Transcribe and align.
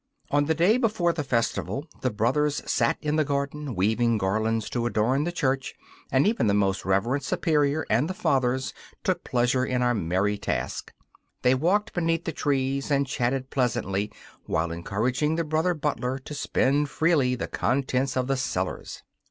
On 0.31 0.45
the 0.45 0.55
day 0.55 0.77
before 0.77 1.13
the 1.13 1.23
festival 1.23 1.85
the 2.01 2.09
brothers 2.09 2.63
sat 2.65 2.97
in 3.03 3.17
the 3.17 3.23
garden, 3.23 3.75
weaving 3.75 4.17
garlands 4.17 4.67
to 4.71 4.87
adorn 4.87 5.25
the 5.25 5.31
church; 5.31 5.75
even 6.11 6.47
the 6.47 6.55
most 6.55 6.83
reverend 6.85 7.21
Superior 7.21 7.85
and 7.87 8.09
the 8.09 8.15
Fathers 8.15 8.73
took 9.03 9.23
pleasure 9.23 9.63
in 9.63 9.83
our 9.83 9.93
merry 9.93 10.39
task. 10.39 10.91
They 11.43 11.53
walked 11.53 11.93
beneath 11.93 12.23
the 12.25 12.31
trees 12.31 12.89
and 12.89 13.05
chatted 13.05 13.51
pleasantly 13.51 14.11
while 14.47 14.71
encouraging 14.71 15.35
the 15.35 15.43
brother 15.43 15.75
butler 15.75 16.17
to 16.17 16.33
spend 16.33 16.89
freely 16.89 17.35
the 17.35 17.47
contents 17.47 18.17
of 18.17 18.25
the 18.25 18.37
cellars. 18.37 19.03